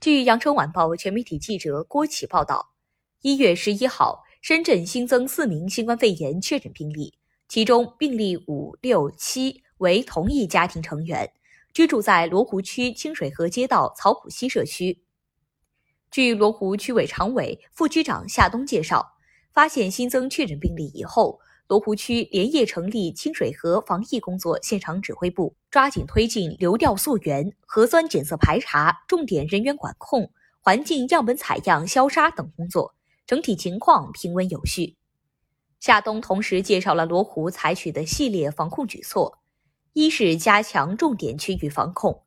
[0.00, 2.72] 据羊城晚报全媒体记者郭启报道，
[3.20, 7.14] 一月十一号，深圳新增四名新冠肺炎确诊病例，
[7.48, 11.32] 其中病例五六七为同一家庭成员，
[11.74, 15.02] 居住在罗湖区清水河街道草浦西社区。
[16.12, 19.04] 据罗湖区委常委、副区长夏东介绍，
[19.52, 21.40] 发现新增确诊病例以后。
[21.68, 32.94] 罗湖区连夜成立清水河防疫工作现场指挥部，抓紧推进流调溯源、核酸检测排查、重点人员管控、环境样本采样消杀等工作，
[33.26, 34.96] 整体情况平稳有序。
[35.78, 39.40] 夏冬同时介绍了罗湖采取的系列防控举措：
[39.92, 42.22] 一是加强重点区域防控，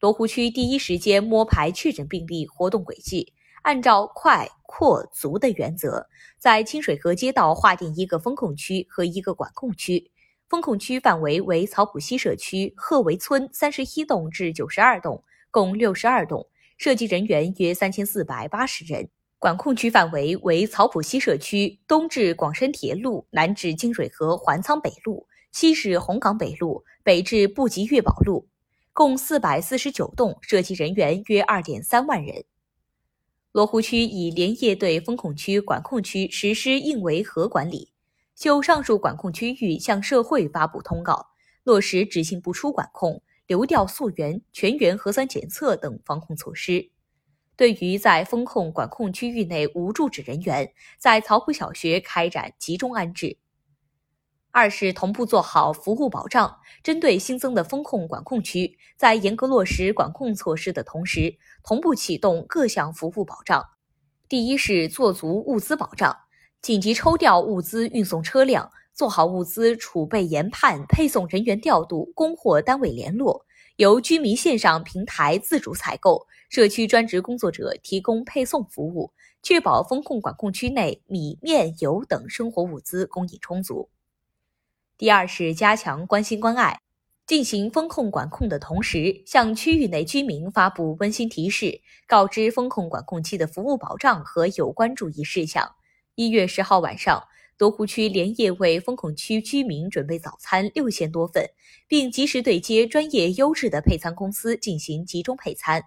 [0.00, 3.34] 罗湖区第一时间摸排确诊病例活动轨迹。
[3.62, 6.06] 按照快、扩、足的原则，
[6.38, 10.10] 在清水河街道划定一个风控区和一个管控区。
[10.48, 16.46] 风控区范围为草浦西社区鹤围村三十一栋至九十二栋，共六十二栋，
[16.76, 19.08] 涉及人员约三千四百八十人。
[19.38, 28.48] 管控区范围为草浦西社区东至广深铁路，南至清水河环仓北路，西至红岗北路，北至布吉粤宝路，
[28.92, 32.44] 共四百四十九栋，涉及人员约二点三万人。
[33.60, 37.92] 罗湖区已连夜对风控区、管控区实施应维和管理，
[38.34, 41.26] 就上述管控区域向社会发布通告，
[41.62, 46.90] 落实只进不出管控、流调溯源、全员核酸检测等防控措施。
[47.54, 53.36] 对于在风控管控区域内无住址人员，在曹浦小学开展集中安置。
[54.52, 63.64] 二是同步做好服务保障，针对新增的风控管控区，在严格落实管控措施的同时，同步启动各项服务保障。
[64.28, 66.16] 第一是做足物资保障，
[66.60, 79.12] 紧急抽调物资运送车辆，做好物资储备研判、配送人员调度、供货单位联络，由居民线上平台自主采购，社区专职工作者提供配送服务，
[79.44, 83.88] 确保风控管控区内米面油等生活物资供应充足。
[85.00, 86.78] 第二是加强关心关爱，
[87.26, 95.74] 进行风控管控的同时，向区域内居民发布温馨提示，告知风控管控期的服务保障和有关注意事项。
[96.16, 97.24] 一月十号晚上，
[97.56, 101.48] 罗湖区连夜为风控区居民准备早餐六千多份，
[101.88, 105.82] 并及时对接专业优质的配餐公司进行集中配餐。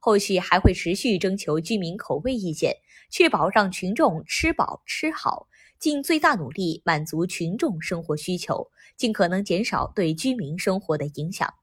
[0.00, 2.74] 后续还会持续征求居民口味意见，
[3.10, 5.46] 确保让群众吃饱吃好。
[5.78, 11.54] 尽最大努力满足群众生活需求，尽可能减少对居民生活的影响。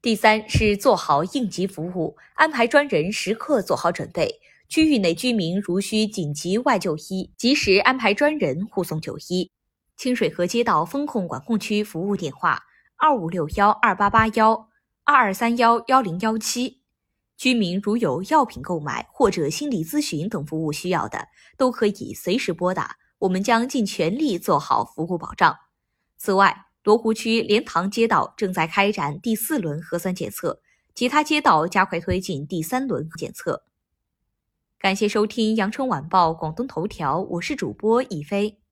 [0.00, 4.40] 第三是做好应急服务，安排专人时刻做好准备。
[4.68, 9.50] 区域内居民如需紧急外就医，及时安排专人护送就医。
[9.96, 12.62] 清水河街道风控管控区服务电话：
[12.96, 14.68] 二五六幺二八八幺
[15.04, 16.83] 二二三幺幺零幺七。
[17.36, 25.56] 居民如有药品购买或者心理咨询等服务需要的，都可以随时拨打，我们将尽全力做好服务保障。
[26.16, 30.60] 此外，罗湖区莲塘街道正在开展第四轮核酸检测，
[30.94, 33.64] 其他街道加快推进第三轮检测。
[34.78, 38.63] 感谢收听羊城晚报广东头条，我是主播一飞。